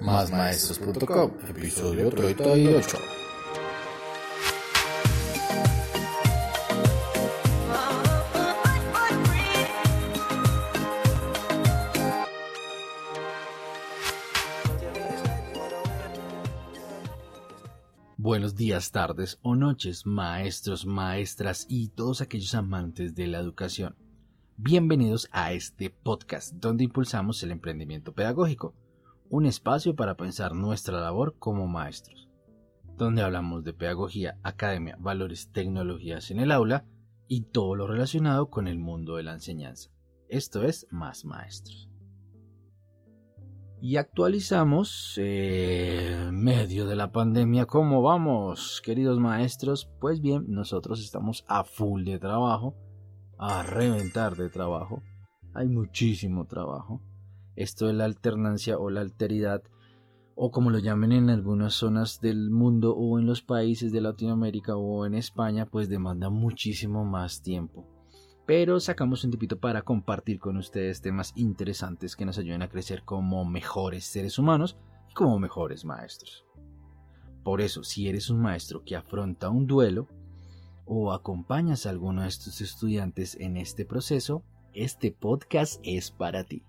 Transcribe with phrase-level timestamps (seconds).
[0.00, 2.98] másmaestros.com, episodio 38.
[18.18, 23.94] Buenos días, tardes o noches, maestros, maestras y todos aquellos amantes de la educación.
[24.56, 28.74] Bienvenidos a este podcast donde impulsamos el emprendimiento pedagógico
[29.30, 32.28] un espacio para pensar nuestra labor como maestros,
[32.96, 36.86] donde hablamos de pedagogía, academia, valores, tecnologías en el aula
[37.28, 39.90] y todo lo relacionado con el mundo de la enseñanza.
[40.28, 41.88] Esto es Más Maestros.
[43.80, 47.66] Y actualizamos eh, medio de la pandemia.
[47.66, 49.90] ¿Cómo vamos, queridos maestros?
[50.00, 52.74] Pues bien, nosotros estamos a full de trabajo,
[53.38, 55.02] a reventar de trabajo.
[55.52, 57.02] Hay muchísimo trabajo
[57.56, 59.62] esto de la alternancia o la alteridad,
[60.34, 64.76] o como lo llamen en algunas zonas del mundo o en los países de Latinoamérica
[64.76, 67.86] o en España, pues demanda muchísimo más tiempo.
[68.46, 73.02] Pero sacamos un tipito para compartir con ustedes temas interesantes que nos ayuden a crecer
[73.02, 74.76] como mejores seres humanos
[75.10, 76.44] y como mejores maestros.
[77.42, 80.08] Por eso, si eres un maestro que afronta un duelo
[80.84, 84.44] o acompañas a alguno de estos estudiantes en este proceso,
[84.74, 86.62] este podcast es para ti.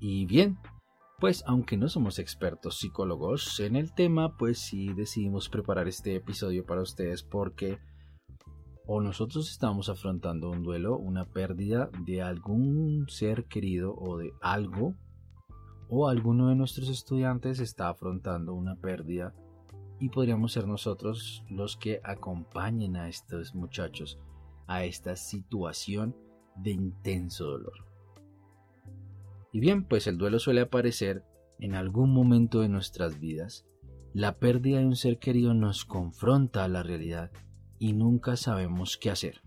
[0.00, 0.58] Y bien,
[1.18, 6.64] pues aunque no somos expertos psicólogos en el tema, pues sí decidimos preparar este episodio
[6.64, 7.78] para ustedes porque
[8.86, 14.94] o nosotros estamos afrontando un duelo, una pérdida de algún ser querido o de algo,
[15.90, 19.34] o alguno de nuestros estudiantes está afrontando una pérdida
[20.00, 24.18] y podríamos ser nosotros los que acompañen a estos muchachos
[24.68, 26.14] a esta situación
[26.54, 27.86] de intenso dolor.
[29.52, 31.24] Y bien, pues el duelo suele aparecer
[31.58, 33.64] en algún momento de nuestras vidas.
[34.12, 37.32] La pérdida de un ser querido nos confronta a la realidad
[37.78, 39.42] y nunca sabemos qué hacer.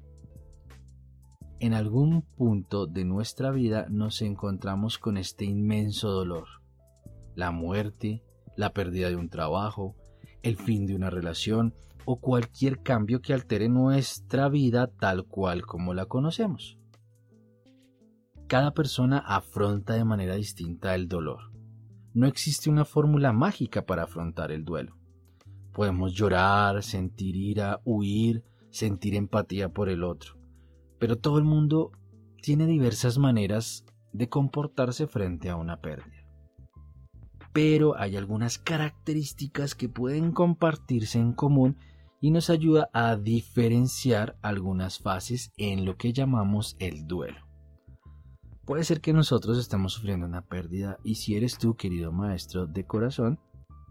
[1.59, 6.47] En algún punto de nuestra vida nos encontramos con este inmenso dolor.
[7.35, 8.23] La muerte,
[8.57, 9.95] la pérdida de un trabajo,
[10.44, 11.74] el fin de una relación
[12.06, 16.78] o cualquier cambio que altere nuestra vida tal cual como la conocemos.
[18.47, 21.52] Cada persona afronta de manera distinta el dolor.
[22.13, 24.97] No existe una fórmula mágica para afrontar el duelo.
[25.72, 30.35] Podemos llorar, sentir ira, huir, sentir empatía por el otro.
[31.00, 31.91] Pero todo el mundo
[32.41, 36.20] tiene diversas maneras de comportarse frente a una pérdida
[37.53, 41.78] pero hay algunas características que pueden compartirse en común
[42.22, 47.40] y nos ayuda a diferenciar algunas fases en lo que llamamos el duelo.
[48.66, 52.85] Puede ser que nosotros estemos sufriendo una pérdida y si eres tú, querido maestro de
[52.85, 53.40] corazón,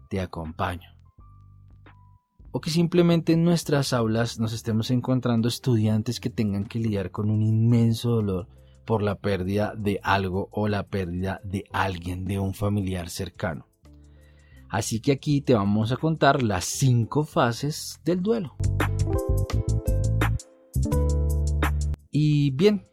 [0.09, 0.89] te acompaño.
[2.51, 7.29] O que simplemente en nuestras aulas nos estemos encontrando estudiantes que tengan que lidiar con
[7.29, 8.47] un inmenso dolor
[8.91, 13.69] por la pérdida de algo o la pérdida de alguien, de un familiar cercano.
[14.67, 18.53] Así que aquí te vamos a contar las cinco fases del duelo.
[22.11, 22.85] Y bien,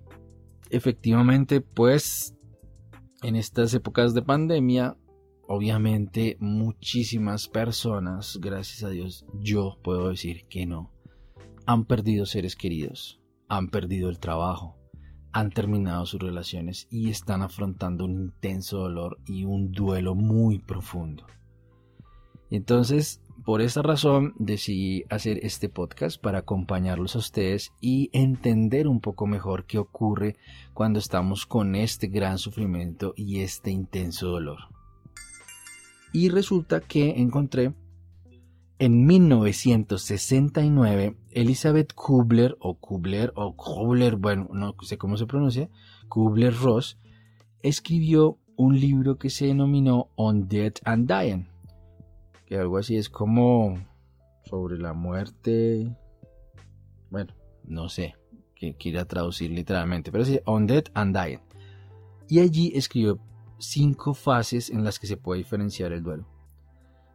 [0.70, 2.36] efectivamente, pues
[3.24, 4.96] en estas épocas de pandemia,
[5.48, 10.92] obviamente muchísimas personas, gracias a Dios, yo puedo decir que no,
[11.66, 14.77] han perdido seres queridos, han perdido el trabajo,
[15.32, 21.26] han terminado sus relaciones y están afrontando un intenso dolor y un duelo muy profundo.
[22.50, 29.00] Entonces, por esa razón decidí hacer este podcast para acompañarlos a ustedes y entender un
[29.00, 30.36] poco mejor qué ocurre
[30.74, 34.58] cuando estamos con este gran sufrimiento y este intenso dolor.
[36.12, 37.74] Y resulta que encontré
[38.78, 45.70] en 1969, Elizabeth Kubler o Kubler o Kubler, bueno, no sé cómo se pronuncia,
[46.08, 46.98] Kubler-Ross,
[47.62, 51.48] escribió un libro que se denominó On Death and Dying,
[52.46, 53.84] que algo así es como
[54.44, 55.96] sobre la muerte,
[57.10, 57.34] bueno,
[57.64, 58.14] no sé,
[58.54, 61.40] que quiera traducir literalmente, pero sí, On Death and Dying.
[62.28, 63.18] Y allí escribió
[63.58, 66.37] cinco fases en las que se puede diferenciar el duelo.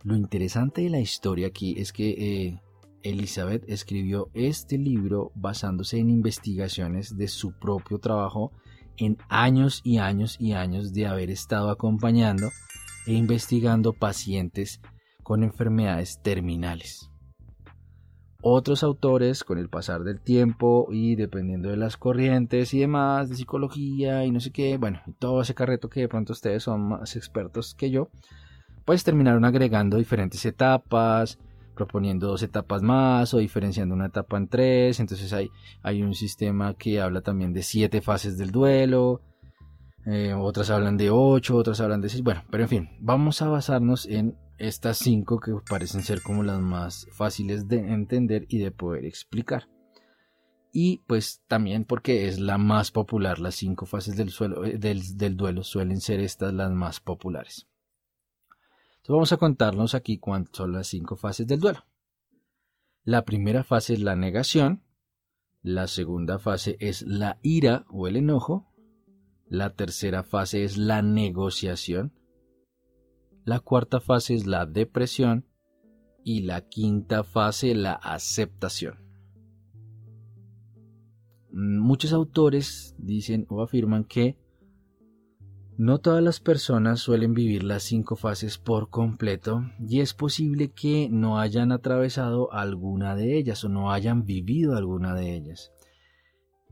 [0.03, 2.61] Lo interesante de la historia aquí es que eh,
[3.03, 8.51] Elizabeth escribió este libro basándose en investigaciones de su propio trabajo
[8.97, 12.49] en años y años y años de haber estado acompañando
[13.07, 14.81] e investigando pacientes
[15.23, 17.09] con enfermedades terminales.
[18.45, 23.37] otros autores con el pasar del tiempo y dependiendo de las corrientes y demás de
[23.37, 27.15] psicología y no sé qué, bueno, todo ese carreto que de pronto ustedes son más
[27.15, 28.09] expertos que yo,
[28.85, 31.39] pues terminaron agregando diferentes etapas,
[31.73, 34.99] proponiendo dos etapas más o diferenciando una etapa en tres.
[34.99, 35.49] Entonces hay,
[35.81, 39.21] hay un sistema que habla también de siete fases del duelo.
[40.05, 42.23] Eh, otras hablan de ocho, otras hablan de seis.
[42.23, 46.59] Bueno, pero en fin, vamos a basarnos en estas cinco que parecen ser como las
[46.59, 49.69] más fáciles de entender y de poder explicar.
[50.75, 54.33] Y pues también porque es la más popular, las cinco fases del,
[54.65, 57.67] eh, duelo suelen ser estas las más populares
[59.07, 61.85] vamos a contarnos aquí cuántas son las cinco fases del duelo.
[63.03, 64.83] La primera fase es la negación,
[65.61, 68.71] la segunda fase es la ira o el enojo,
[69.45, 72.13] la tercera fase es la negociación,
[73.43, 75.47] la cuarta fase es la depresión
[76.23, 79.03] y la quinta fase la aceptación.
[81.51, 84.37] Muchos autores dicen o afirman que
[85.77, 91.09] no todas las personas suelen vivir las cinco fases por completo y es posible que
[91.09, 95.71] no hayan atravesado alguna de ellas o no hayan vivido alguna de ellas.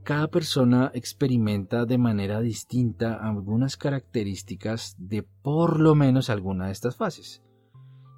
[0.04, 6.96] Cada persona experimenta de manera distinta algunas características de por lo menos alguna de estas
[6.96, 7.42] fases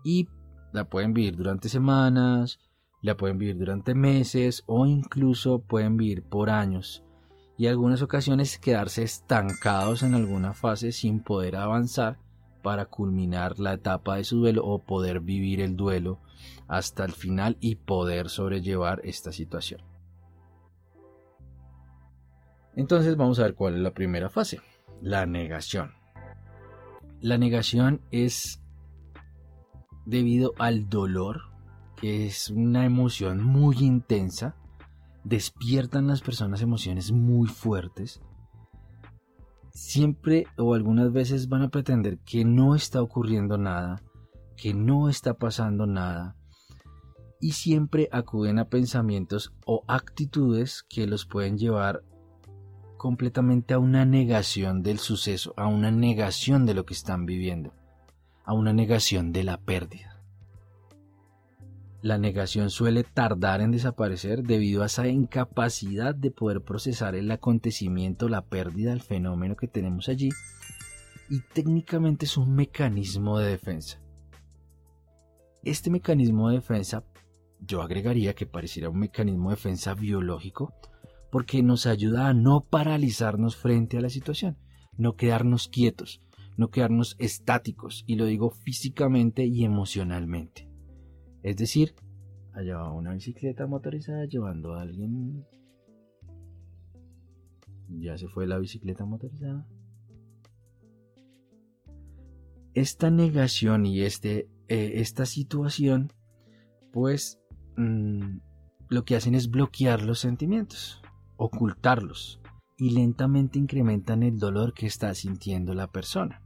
[0.04, 0.28] y
[0.74, 2.60] la pueden vivir durante semanas,
[3.02, 7.04] la pueden vivir durante meses o incluso pueden vivir por años
[7.64, 12.20] y algunas ocasiones quedarse estancados en alguna fase sin poder avanzar
[12.62, 16.20] para culminar la etapa de su duelo o poder vivir el duelo
[16.68, 19.80] hasta el final y poder sobrellevar esta situación.
[22.76, 24.60] Entonces vamos a ver cuál es la primera fase,
[25.02, 25.94] la negación.
[27.22, 28.62] La negación es
[30.06, 31.44] debido al dolor,
[31.96, 34.58] que es una emoción muy intensa
[35.24, 38.22] despiertan las personas emociones muy fuertes,
[39.72, 44.02] siempre o algunas veces van a pretender que no está ocurriendo nada,
[44.56, 46.36] que no está pasando nada,
[47.40, 52.04] y siempre acuden a pensamientos o actitudes que los pueden llevar
[52.98, 57.74] completamente a una negación del suceso, a una negación de lo que están viviendo,
[58.46, 60.13] a una negación de la pérdida
[62.04, 68.28] la negación suele tardar en desaparecer debido a esa incapacidad de poder procesar el acontecimiento,
[68.28, 70.30] la pérdida, el fenómeno que tenemos allí,
[71.30, 74.02] y técnicamente es un mecanismo de defensa.
[75.64, 77.06] Este mecanismo de defensa
[77.62, 80.74] yo agregaría que pareciera un mecanismo de defensa biológico
[81.32, 84.58] porque nos ayuda a no paralizarnos frente a la situación,
[84.98, 86.22] no quedarnos quietos,
[86.58, 90.73] no quedarnos estáticos, y lo digo físicamente y emocionalmente.
[91.44, 91.94] Es decir,
[92.54, 95.46] allá va una bicicleta motorizada llevando a alguien.
[97.90, 99.68] Ya se fue la bicicleta motorizada.
[102.74, 106.12] Esta negación y este, eh, esta situación,
[106.92, 107.40] pues
[107.76, 108.38] mm,
[108.90, 111.02] lo que hacen es bloquear los sentimientos,
[111.36, 112.42] ocultarlos
[112.78, 116.42] y lentamente incrementan el dolor que está sintiendo la persona.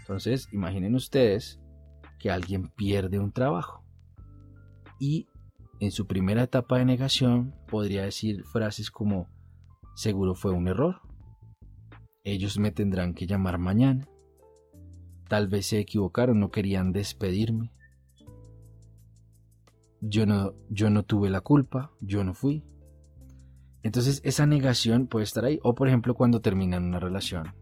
[0.00, 1.58] Entonces, imaginen ustedes
[2.20, 3.85] que alguien pierde un trabajo
[4.98, 5.28] y
[5.80, 9.28] en su primera etapa de negación podría decir frases como
[9.94, 11.00] seguro fue un error,
[12.24, 14.08] ellos me tendrán que llamar mañana,
[15.28, 17.72] tal vez se equivocaron, no querían despedirme,
[20.00, 22.64] yo no, yo no tuve la culpa, yo no fui.
[23.82, 25.58] Entonces esa negación puede estar ahí.
[25.62, 27.54] O por ejemplo cuando terminan una relación.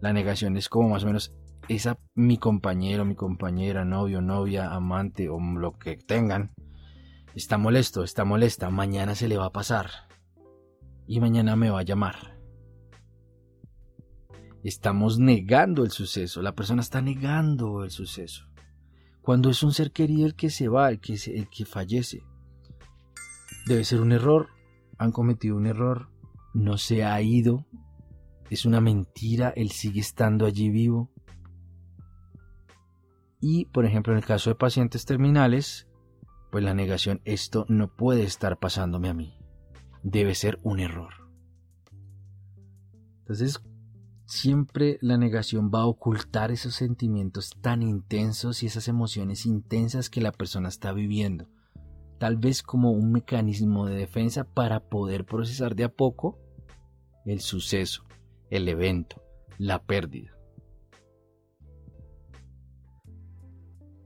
[0.00, 1.32] La negación es como más o menos
[1.68, 6.52] esa mi compañero, mi compañera, novio, novia, amante o lo que tengan,
[7.34, 9.90] está molesto, está molesta, mañana se le va a pasar
[11.06, 12.38] y mañana me va a llamar.
[14.64, 18.46] Estamos negando el suceso, la persona está negando el suceso.
[19.20, 22.22] Cuando es un ser querido el que se va, el que, el que fallece,
[23.66, 24.48] debe ser un error,
[24.98, 26.08] han cometido un error,
[26.54, 27.66] no se ha ido,
[28.50, 31.11] es una mentira, él sigue estando allí vivo.
[33.44, 35.88] Y, por ejemplo, en el caso de pacientes terminales,
[36.52, 39.36] pues la negación, esto no puede estar pasándome a mí.
[40.04, 41.12] Debe ser un error.
[43.18, 43.60] Entonces,
[44.26, 50.20] siempre la negación va a ocultar esos sentimientos tan intensos y esas emociones intensas que
[50.20, 51.48] la persona está viviendo.
[52.20, 56.38] Tal vez como un mecanismo de defensa para poder procesar de a poco
[57.26, 58.04] el suceso,
[58.50, 59.20] el evento,
[59.58, 60.30] la pérdida.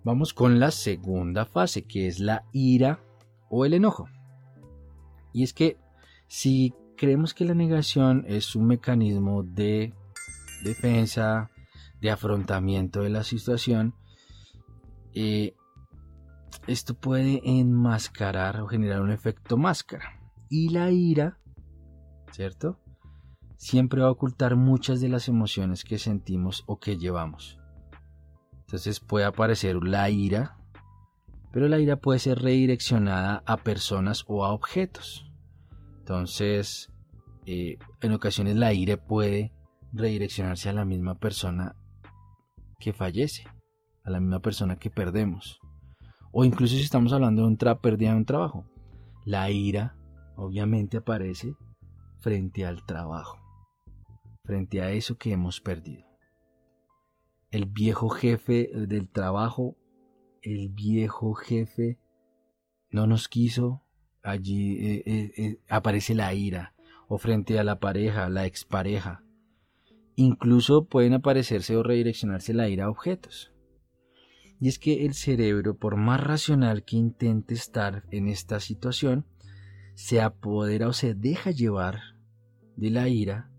[0.07, 3.01] Vamos con la segunda fase, que es la ira
[3.51, 4.09] o el enojo.
[5.33, 5.79] Y es que
[6.29, 9.95] si creemos que la negación es un mecanismo de
[10.63, 11.51] defensa,
[12.01, 13.97] de afrontamiento de la situación,
[15.13, 15.57] eh,
[16.69, 20.21] esto puede enmascarar o generar un efecto máscara.
[20.49, 21.41] Y la ira,
[22.31, 22.79] ¿cierto?
[23.57, 27.59] Siempre va a ocultar muchas de las emociones que sentimos o que llevamos.
[28.67, 30.59] Entonces puede aparecer la ira,
[31.53, 35.31] pero la ira puede ser redireccionada a personas o a objetos.
[36.01, 36.93] Entonces,
[37.47, 39.53] eh, en ocasiones la ira puede
[39.93, 41.77] redireccionarse a la misma persona
[42.81, 43.45] que fallece,
[44.05, 45.61] a la misma persona que perdemos.
[46.33, 48.67] O incluso si estamos hablando de una pérdida de un trabajo.
[49.25, 49.97] La ira
[50.37, 51.55] obviamente aparece
[52.19, 53.39] frente al trabajo,
[54.45, 56.06] frente a eso que hemos perdido.
[57.51, 59.77] El viejo jefe del trabajo,
[60.43, 61.99] el viejo jefe
[62.91, 63.83] no nos quiso,
[64.23, 66.75] allí eh, eh, eh, aparece la ira,
[67.09, 69.23] o frente a la pareja, la expareja.
[70.17, 73.53] Incluso pueden aparecerse o redireccionarse la ira a objetos.
[74.59, 79.27] Y es que el cerebro, por más racional que intente estar en esta situación,
[79.95, 82.01] se apodera o se deja llevar
[82.77, 83.51] de la ira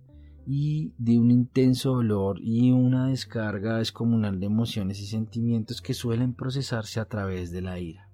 [0.47, 6.33] y de un intenso dolor y una descarga descomunal de emociones y sentimientos que suelen
[6.33, 8.09] procesarse a través de la ira.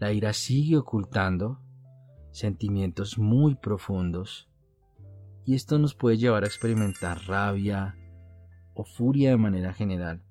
[0.00, 1.60] La ira sigue ocultando
[2.32, 4.50] sentimientos muy profundos
[5.46, 7.94] y esto nos puede llevar a experimentar rabia
[8.74, 10.22] o furia de manera general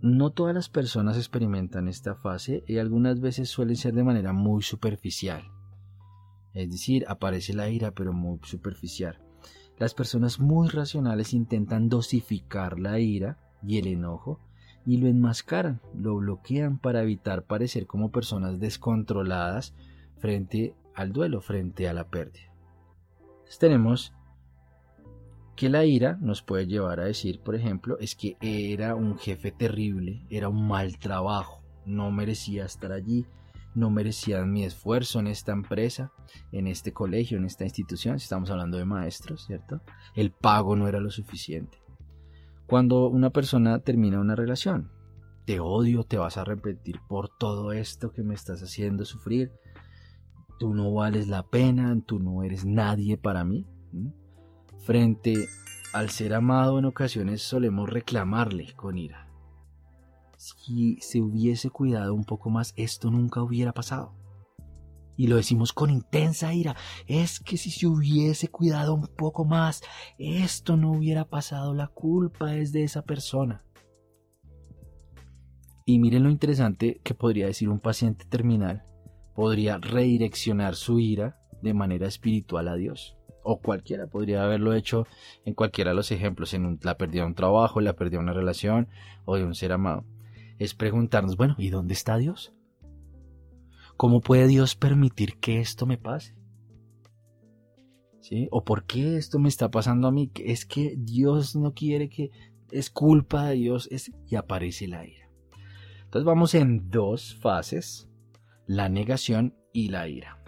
[0.00, 4.62] no todas las personas experimentan esta fase y algunas veces suelen ser de manera muy
[4.62, 5.42] superficial.
[6.54, 9.20] Es decir, aparece la ira pero muy superficial.
[9.78, 14.40] Las personas muy racionales intentan dosificar la ira y el enojo
[14.84, 19.74] y lo enmascaran, lo bloquean para evitar parecer como personas descontroladas
[20.18, 22.52] frente al duelo, frente a la pérdida.
[23.60, 24.12] Tenemos
[25.54, 29.52] que la ira nos puede llevar a decir, por ejemplo, es que era un jefe
[29.52, 33.26] terrible, era un mal trabajo, no merecía estar allí,
[33.74, 36.12] no merecía mi esfuerzo en esta empresa,
[36.52, 39.80] en este colegio, en esta institución, si estamos hablando de maestros, ¿cierto?
[40.14, 41.78] El pago no era lo suficiente.
[42.66, 44.90] Cuando una persona termina una relación,
[45.46, 49.52] te odio, te vas a arrepentir por todo esto que me estás haciendo sufrir,
[50.58, 53.66] tú no vales la pena, tú no eres nadie para mí.
[54.80, 55.48] Frente
[55.92, 59.27] al ser amado en ocasiones solemos reclamarle con ira.
[60.38, 64.14] Si se hubiese cuidado un poco más, esto nunca hubiera pasado.
[65.16, 66.76] Y lo decimos con intensa ira.
[67.08, 69.82] Es que si se hubiese cuidado un poco más,
[70.16, 71.74] esto no hubiera pasado.
[71.74, 73.64] La culpa es de esa persona.
[75.84, 78.84] Y miren lo interesante que podría decir un paciente terminal.
[79.34, 85.06] Podría redireccionar su ira de manera espiritual a Dios o cualquiera podría haberlo hecho
[85.46, 88.34] en cualquiera de los ejemplos, en la pérdida de un trabajo, la pérdida de una
[88.34, 88.88] relación
[89.24, 90.04] o de un ser amado.
[90.58, 92.54] Es preguntarnos, bueno, ¿y dónde está Dios?
[93.96, 96.36] ¿Cómo puede Dios permitir que esto me pase?
[98.20, 98.48] ¿Sí?
[98.50, 100.30] ¿O por qué esto me está pasando a mí?
[100.36, 102.30] Es que Dios no quiere que
[102.70, 105.28] es culpa de Dios es, y aparece la ira.
[106.04, 108.08] Entonces vamos en dos fases,
[108.66, 110.42] la negación y la ira.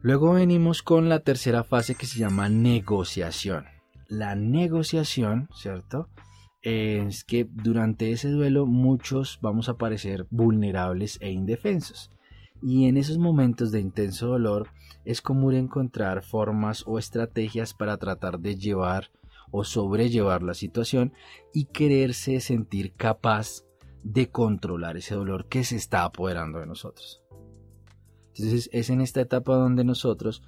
[0.00, 3.66] Luego venimos con la tercera fase que se llama negociación.
[4.08, 6.08] La negociación, ¿cierto?
[6.62, 12.10] Es que durante ese duelo muchos vamos a parecer vulnerables e indefensos.
[12.62, 14.68] Y en esos momentos de intenso dolor
[15.04, 19.10] es común encontrar formas o estrategias para tratar de llevar
[19.50, 21.12] o sobrellevar la situación
[21.52, 23.64] y quererse sentir capaz
[24.04, 27.22] de controlar ese dolor que se está apoderando de nosotros.
[28.34, 30.42] Entonces es en esta etapa donde nosotros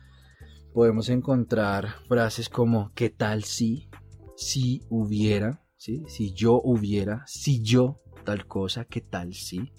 [0.73, 3.89] podemos encontrar frases como ¿qué tal si?
[4.37, 6.03] Si hubiera, ¿sí?
[6.07, 9.71] si yo hubiera, si yo tal cosa, ¿qué tal si?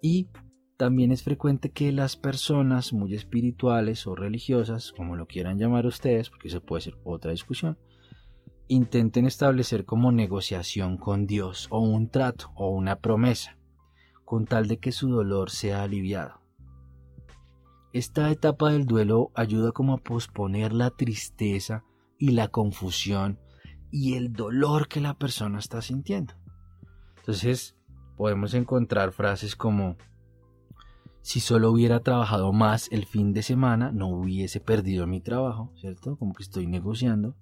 [0.00, 0.30] Y
[0.78, 6.30] también es frecuente que las personas muy espirituales o religiosas, como lo quieran llamar ustedes,
[6.30, 7.78] porque eso puede ser otra discusión,
[8.66, 13.58] intenten establecer como negociación con Dios o un trato o una promesa,
[14.24, 16.40] con tal de que su dolor sea aliviado.
[17.92, 21.84] Esta etapa del duelo ayuda como a posponer la tristeza
[22.16, 23.38] y la confusión
[23.90, 26.34] y el dolor que la persona está sintiendo.
[27.18, 27.76] Entonces
[28.16, 29.96] podemos encontrar frases como
[31.22, 36.16] si solo hubiera trabajado más el fin de semana no hubiese perdido mi trabajo, ¿cierto?
[36.16, 37.36] Como que estoy negociando.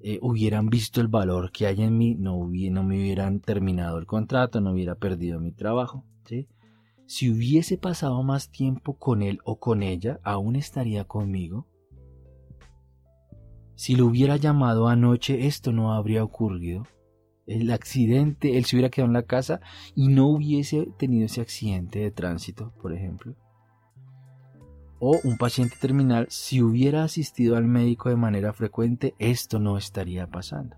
[0.00, 4.06] Eh, hubieran visto el valor que hay en mí, no, no me hubieran terminado el
[4.06, 6.46] contrato, no hubiera perdido mi trabajo, ¿sí?
[7.06, 11.66] si hubiese pasado más tiempo con él o con ella, ¿aún estaría conmigo?
[13.76, 16.86] Si lo hubiera llamado anoche, esto no habría ocurrido.
[17.46, 19.60] El accidente, él se hubiera quedado en la casa
[19.94, 23.34] y no hubiese tenido ese accidente de tránsito, por ejemplo.
[24.98, 30.26] O un paciente terminal, si hubiera asistido al médico de manera frecuente, esto no estaría
[30.28, 30.76] pasando.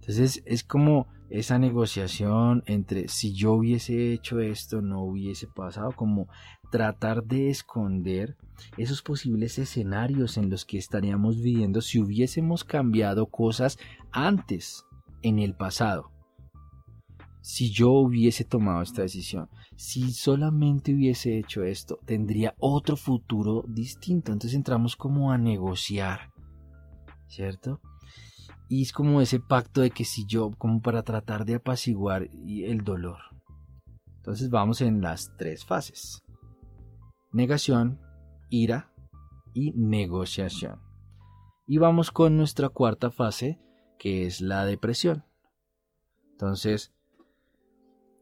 [0.00, 6.28] Entonces es como esa negociación entre si yo hubiese hecho esto, no hubiese pasado, como
[6.72, 8.36] tratar de esconder
[8.78, 13.78] esos posibles escenarios en los que estaríamos viviendo si hubiésemos cambiado cosas
[14.10, 14.84] antes,
[15.22, 16.10] en el pasado.
[17.42, 24.32] Si yo hubiese tomado esta decisión, si solamente hubiese hecho esto, tendría otro futuro distinto.
[24.32, 26.32] Entonces entramos como a negociar,
[27.26, 27.80] ¿cierto?
[28.68, 32.82] Y es como ese pacto de que si yo, como para tratar de apaciguar el
[32.82, 33.18] dolor.
[34.16, 36.21] Entonces vamos en las tres fases.
[37.32, 37.98] Negación,
[38.50, 38.92] ira
[39.54, 40.80] y negociación.
[41.66, 43.58] Y vamos con nuestra cuarta fase,
[43.98, 45.24] que es la depresión.
[46.32, 46.92] Entonces,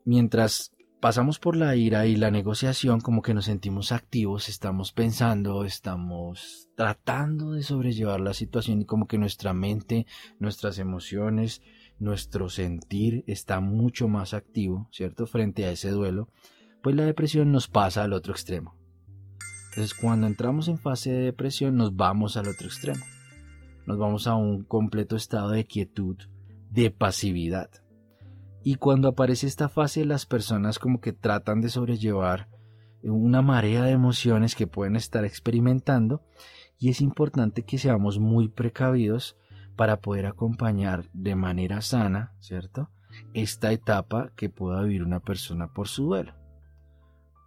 [0.04, 5.64] mientras pasamos por la ira y la negociación, como que nos sentimos activos, estamos pensando,
[5.64, 10.06] estamos tratando de sobrellevar la situación y como que nuestra mente,
[10.38, 11.62] nuestras emociones,
[11.98, 15.26] nuestro sentir está mucho más activo, ¿cierto?
[15.26, 16.28] Frente a ese duelo,
[16.82, 18.79] pues la depresión nos pasa al otro extremo.
[19.70, 23.04] Entonces cuando entramos en fase de depresión nos vamos al otro extremo.
[23.86, 26.16] Nos vamos a un completo estado de quietud,
[26.70, 27.70] de pasividad.
[28.62, 32.48] Y cuando aparece esta fase, las personas como que tratan de sobrellevar
[33.02, 36.22] una marea de emociones que pueden estar experimentando
[36.78, 39.36] y es importante que seamos muy precavidos
[39.76, 42.90] para poder acompañar de manera sana, ¿cierto?
[43.32, 46.39] Esta etapa que pueda vivir una persona por su duelo.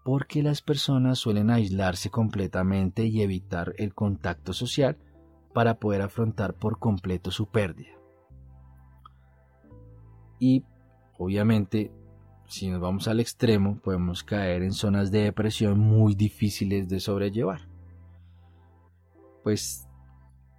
[0.03, 4.97] Porque las personas suelen aislarse completamente y evitar el contacto social
[5.53, 7.91] para poder afrontar por completo su pérdida.
[10.39, 10.65] Y
[11.17, 11.91] Obviamente,
[12.47, 17.61] si nos vamos al extremo, podemos caer en zonas de depresión muy difíciles de sobrellevar.
[19.43, 19.87] Pues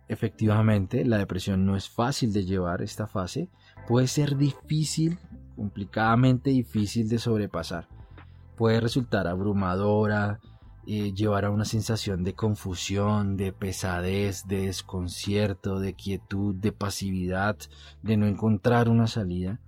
[0.08, 3.50] efectivamente la depresión no es fácil de llevar esta fase,
[3.88, 5.18] puede ser difícil,
[5.56, 7.88] complicadamente difícil de sobrepasar.
[8.56, 10.40] Puede resultar abrumadora,
[10.86, 17.56] eh, llevar a una sensación de confusión, de pesadez, de desconcierto, de quietud, de pasividad,
[18.02, 19.60] de no encontrar una salida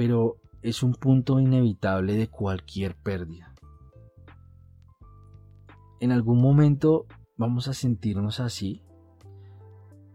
[0.00, 3.54] pero es un punto inevitable de cualquier pérdida.
[6.00, 7.04] En algún momento
[7.36, 8.82] vamos a sentirnos así,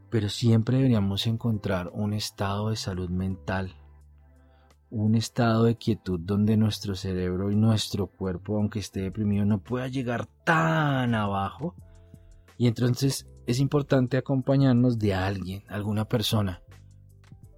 [0.10, 3.76] pero siempre deberíamos encontrar un estado de salud mental,
[4.98, 9.90] un estado de quietud donde nuestro cerebro y nuestro cuerpo, aunque esté deprimido, no pueda
[9.90, 11.76] llegar tan abajo.
[12.58, 16.62] Y entonces es importante acompañarnos de alguien, alguna persona,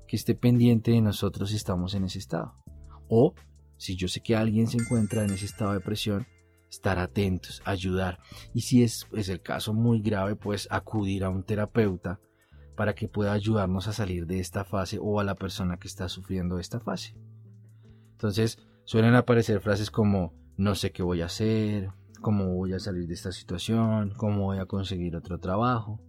[0.08, 2.56] que esté pendiente de nosotros si estamos en ese estado.
[3.08, 3.36] O
[3.78, 6.26] si yo sé que alguien se encuentra en ese estado de presión,
[6.72, 8.18] estar atentos, ayudar.
[8.56, 12.20] Y si es, es el caso muy grave, pues acudir a un terapeuta
[12.76, 16.10] para que pueda ayudarnos a salir de esta fase o a la persona que está
[16.10, 17.16] sufriendo esta fase.
[18.18, 23.08] Entonces suelen aparecer frases como no sé qué voy a hacer, cómo voy a salir
[23.08, 26.02] de esta situación, cómo voy a conseguir otro trabajo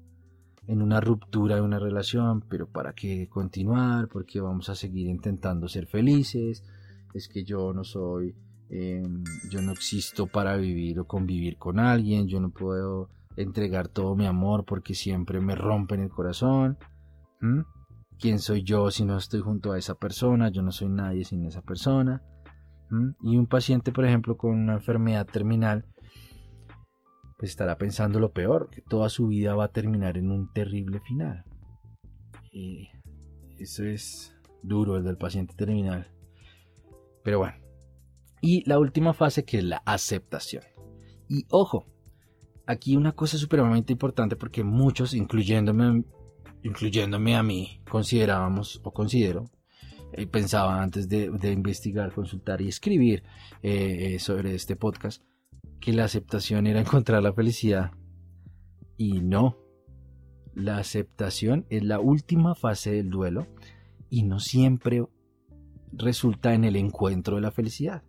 [0.66, 4.09] en una ruptura de una relación, pero ¿para qué continuar?
[4.09, 6.64] Porque vamos a seguir intentando ser felices.
[7.12, 8.35] Es que yo no soy,
[8.71, 12.27] em, yo no existo para vivir o convivir con alguien.
[12.27, 16.79] Yo no puedo entregar todo mi amor porque siempre me rompen el corazón.
[18.21, 20.51] ¿Quién soy yo si no estoy junto a esa persona?
[20.51, 22.23] Yo no soy nadie sin esa persona.
[23.23, 25.87] Y un paciente, por ejemplo, con una enfermedad terminal,
[27.39, 31.01] pues estará pensando lo peor, que toda su vida va a terminar en un terrible
[31.01, 31.45] final.
[32.51, 32.89] Y
[33.59, 36.11] eso es duro, el del paciente terminal.
[37.23, 37.57] Pero bueno.
[38.41, 40.65] Y la última fase que es la aceptación.
[41.29, 41.87] Y ojo,
[42.67, 46.05] aquí una cosa supremamente importante porque muchos, incluyéndome,
[46.62, 49.51] incluyéndome a mí, considerábamos o considero,
[50.12, 53.23] eh, pensaba antes de, investigar, consultar y escribir
[53.62, 55.23] eh, eh, sobre este podcast,
[55.81, 57.92] que la aceptación era encontrar la felicidad.
[58.97, 59.59] Y no.
[60.55, 63.47] La aceptación es la última fase del duelo
[64.11, 65.07] y no siempre
[65.92, 68.03] resulta en el encuentro de la felicidad.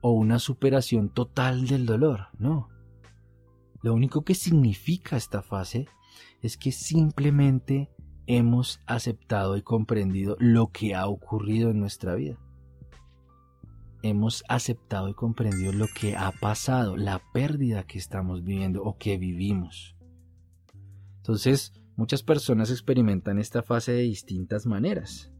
[0.00, 2.68] O una superación total del dolor, no.
[3.82, 5.86] Lo único que significa esta fase
[6.58, 7.90] que simplemente
[8.26, 12.38] hemos aceptado y comprendido lo que ha ocurrido en nuestra vida.
[14.02, 19.16] hemos aceptado y comprendido lo que ha pasado, la pérdida que estamos viviendo o que
[19.16, 19.96] vivimos.
[21.16, 25.32] Entonces, muchas personas experimentan esta fase de distintas maneras,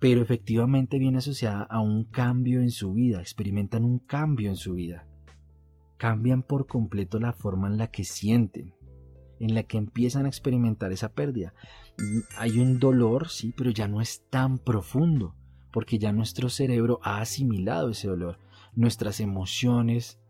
[0.00, 4.74] pero efectivamente viene asociada a un cambio en su vida, experimentan un cambio en su
[4.74, 5.08] vida.
[5.96, 8.74] Cambian por completo la forma en la que sienten,
[9.40, 11.54] en la que empiezan a experimentar esa pérdida.
[12.36, 15.34] Hay un dolor, sí, pero ya no es tan profundo
[15.74, 18.38] porque ya nuestro cerebro ha asimilado ese dolor,
[18.76, 20.20] nuestras emociones,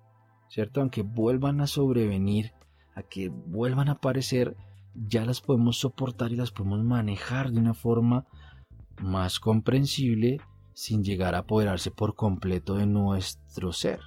[0.48, 0.80] ¿cierto?
[0.80, 2.52] Aunque vuelvan a sobrevenir,
[2.94, 4.56] a que vuelvan a aparecer,
[4.94, 8.26] ya las podemos soportar y las podemos manejar de una forma
[9.02, 10.40] más comprensible
[10.72, 14.00] sin llegar a apoderarse por completo de nuestro ser.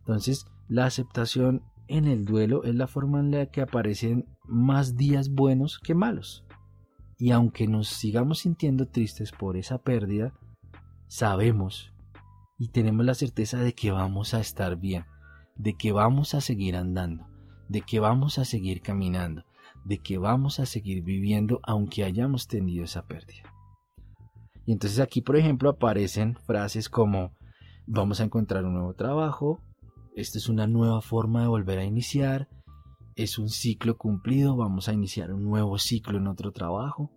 [0.00, 5.30] Entonces, la aceptación en el duelo es la forma en la que aparecen más días
[5.30, 6.44] buenos que malos.
[7.18, 10.34] Y aunque nos sigamos sintiendo tristes por esa pérdida,
[11.08, 11.92] sabemos
[12.58, 15.04] y tenemos la certeza de que vamos a estar bien,
[15.56, 17.26] de que vamos a seguir andando,
[17.68, 19.44] de que vamos a seguir caminando,
[19.84, 23.52] de que vamos a seguir viviendo aunque hayamos tenido esa pérdida.
[24.66, 27.32] Y entonces aquí, por ejemplo, aparecen frases como
[27.86, 29.60] vamos a encontrar un nuevo trabajo,
[30.16, 32.48] esta es una nueva forma de volver a iniciar,
[33.14, 37.12] es un ciclo cumplido, vamos a iniciar un nuevo ciclo en otro trabajo,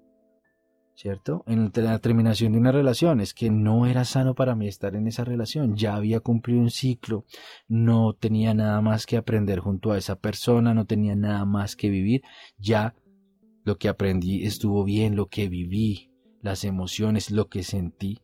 [0.95, 1.45] ¿cierto?
[1.47, 5.07] En la terminación de una relación, es que no era sano para mí estar en
[5.07, 7.25] esa relación, ya había cumplido un ciclo,
[7.69, 11.89] no tenía nada más que aprender junto a esa persona, no tenía nada más que
[11.89, 12.21] vivir,
[12.57, 12.95] ya
[13.63, 18.19] lo que aprendí estuvo bien, lo que viví, las emociones, lo que sentí.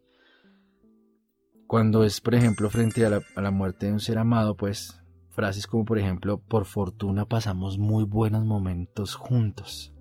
[1.68, 5.02] Cuando es, por ejemplo, frente a la, muerte de un ser amado, pues
[5.36, 9.94] Frases como por ejemplo, por fortuna pasamos muy buenos momentos juntos.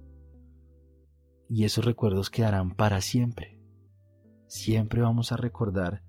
[1.48, 3.58] Y esos recuerdos quedarán para siempre.
[4.46, 6.04] Siempre vamos a recordar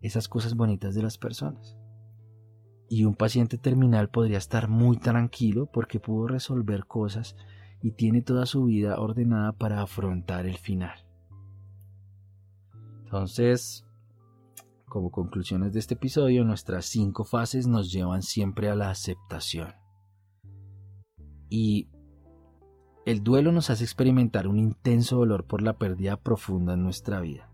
[0.00, 1.76] esas cosas bonitas de las personas.
[2.88, 7.36] Y un paciente terminal podría estar muy tranquilo porque pudo resolver cosas
[7.82, 11.06] y tiene toda su vida ordenada para afrontar el final.
[13.04, 13.84] Entonces,
[14.94, 19.74] como conclusiones de este episodio, nuestras cinco fases nos llevan siempre a la aceptación.
[21.50, 21.88] Y
[23.04, 27.50] el duelo nos hace experimentar un intenso dolor por la pérdida profunda en nuestra vida.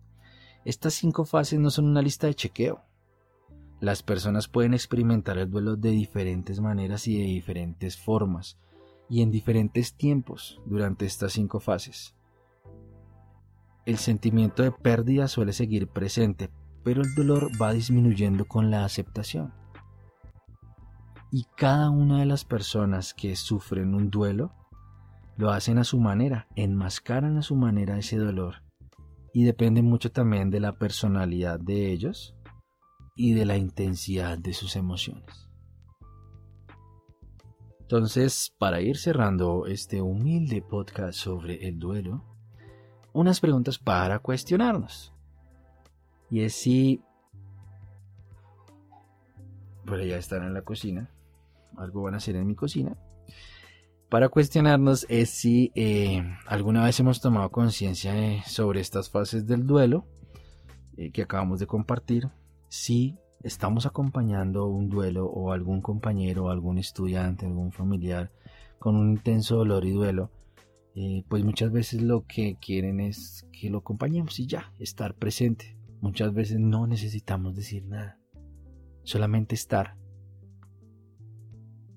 [0.66, 2.82] Estas cinco fases no son una lista de chequeo.
[3.80, 8.58] Las personas pueden experimentar el duelo de diferentes maneras y de diferentes formas,
[9.08, 12.14] y en diferentes tiempos durante estas cinco fases.
[13.86, 16.50] El sentimiento de pérdida suele seguir presente,
[16.84, 19.52] pero el dolor va disminuyendo con la aceptación.
[21.30, 24.52] Y cada una de las personas que sufren un duelo
[25.36, 28.62] lo hacen a su manera, enmascaran a su manera ese dolor.
[29.32, 32.34] Y depende mucho también de la personalidad de ellos
[33.14, 35.48] y de la intensidad de sus emociones.
[37.80, 42.24] Entonces, para ir cerrando este humilde podcast sobre el duelo,
[43.12, 45.12] unas preguntas para cuestionarnos.
[46.30, 47.02] Y es si...
[49.84, 51.10] Bueno, ya están en la cocina.
[51.76, 52.96] Algo van a hacer en mi cocina.
[54.08, 58.12] Para cuestionarnos es si eh, alguna vez hemos tomado conciencia
[58.44, 60.04] sobre estas fases del duelo
[60.96, 62.28] eh, que acabamos de compartir.
[62.68, 68.32] Si estamos acompañando un duelo o algún compañero, algún estudiante, algún familiar
[68.80, 70.30] con un intenso dolor y duelo,
[70.96, 75.76] eh, pues muchas veces lo que quieren es que lo acompañemos y ya, estar presente.
[76.00, 78.18] Muchas veces no necesitamos decir nada,
[79.04, 79.96] solamente estar,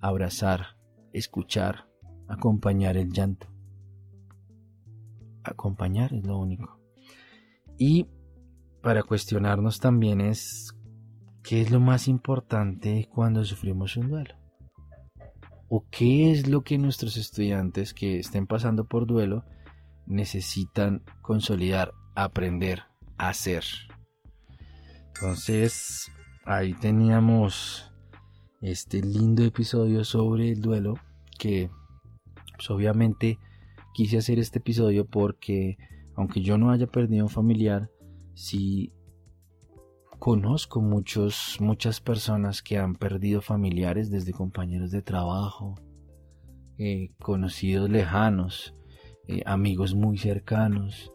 [0.01, 0.77] abrazar,
[1.13, 1.87] escuchar,
[2.27, 3.47] acompañar el llanto.
[5.43, 6.79] Acompañar es lo único.
[7.77, 8.07] Y
[8.81, 10.75] para cuestionarnos también es
[11.41, 14.35] qué es lo más importante cuando sufrimos un duelo.
[15.69, 19.45] ¿O qué es lo que nuestros estudiantes que estén pasando por duelo
[20.05, 22.83] necesitan consolidar, aprender,
[23.17, 23.63] hacer?
[25.15, 26.11] Entonces,
[26.43, 27.91] ahí teníamos
[28.61, 30.95] este lindo episodio sobre el duelo
[31.37, 31.69] que
[32.55, 33.37] pues, obviamente
[33.93, 35.77] quise hacer este episodio porque
[36.15, 37.89] aunque yo no haya perdido un familiar,
[38.33, 38.91] sí
[40.19, 45.75] conozco muchos, muchas personas que han perdido familiares desde compañeros de trabajo,
[46.77, 48.73] eh, conocidos lejanos,
[49.27, 51.12] eh, amigos muy cercanos,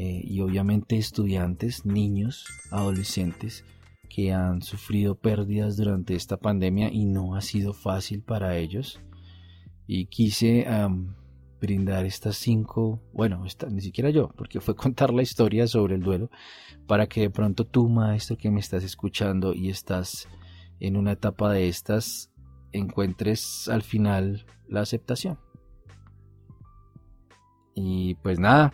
[0.00, 3.64] eh, y obviamente estudiantes, niños, adolescentes
[4.08, 9.00] que han sufrido pérdidas durante esta pandemia y no ha sido fácil para ellos.
[9.88, 10.68] Y quise
[11.60, 16.30] brindar estas cinco, bueno, ni siquiera yo, porque fue contar la historia sobre el duelo,
[16.86, 20.28] para que de pronto tú, maestro, que me estás escuchando y estás
[20.78, 22.30] en una etapa de estas,
[22.70, 25.40] encuentres al final la aceptación.
[27.74, 28.72] Y pues nada,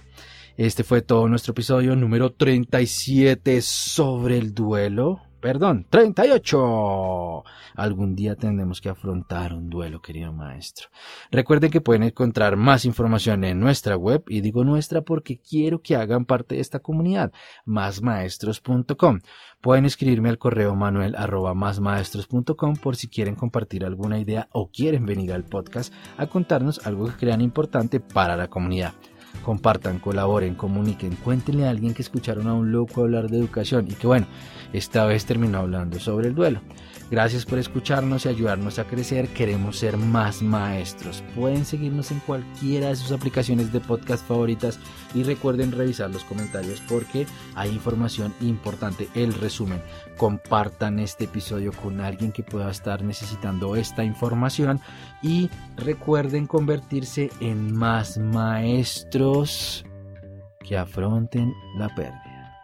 [0.56, 7.44] este fue todo nuestro episodio número 37 sobre el duelo perdón, 38.
[7.74, 10.88] Algún día tendremos que afrontar un duelo, querido maestro.
[11.30, 15.96] Recuerden que pueden encontrar más información en nuestra web, y digo nuestra porque quiero que
[15.96, 17.30] hagan parte de esta comunidad,
[17.66, 19.20] másmaestros.com.
[19.60, 25.04] Pueden escribirme al correo manuel arroba másmaestros.com por si quieren compartir alguna idea o quieren
[25.04, 28.94] venir al podcast a contarnos algo que crean importante para la comunidad.
[29.44, 33.94] Compartan, colaboren, comuniquen, cuéntenle a alguien que escucharon a un loco hablar de educación y
[33.94, 34.26] que bueno,
[34.72, 36.60] esta vez terminó hablando sobre el duelo.
[37.10, 39.28] Gracias por escucharnos y ayudarnos a crecer.
[39.28, 41.22] Queremos ser más maestros.
[41.36, 44.78] Pueden seguirnos en cualquiera de sus aplicaciones de podcast favoritas
[45.14, 49.08] y recuerden revisar los comentarios porque hay información importante.
[49.14, 49.82] El resumen.
[50.16, 54.80] Compartan este episodio con alguien que pueda estar necesitando esta información
[55.22, 59.33] y recuerden convertirse en más maestros
[60.66, 62.60] que afronten la pérdida.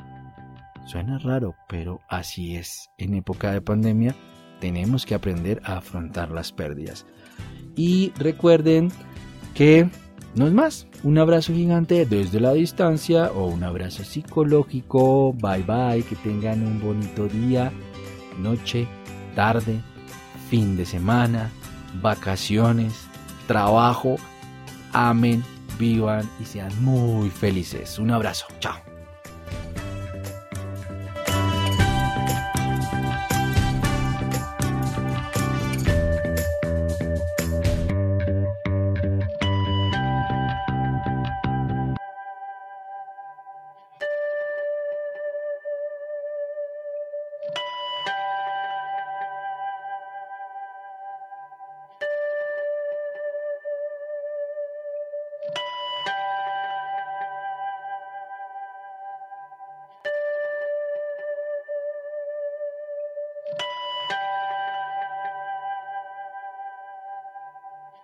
[0.86, 2.90] Suena raro, pero así es.
[2.98, 4.14] En época de pandemia
[4.60, 7.06] tenemos que aprender a afrontar las pérdidas.
[7.76, 8.90] Y recuerden
[9.54, 9.88] que
[10.34, 15.32] no es más, un abrazo gigante desde la distancia o un abrazo psicológico.
[15.32, 17.72] Bye bye, que tengan un bonito día,
[18.38, 18.86] noche,
[19.34, 19.80] tarde,
[20.48, 21.50] fin de semana,
[22.00, 22.92] vacaciones,
[23.46, 24.16] trabajo.
[24.92, 25.42] Amen,
[25.80, 27.98] vivan y sean muy felices.
[27.98, 28.89] Un abrazo, chao.